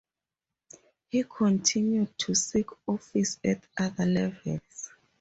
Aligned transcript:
He 1.09 1.21
continued 1.25 2.17
to 2.17 2.33
seek 2.33 2.65
office 2.87 3.39
at 3.43 3.63
other 3.77 4.07
levels. 4.07 4.93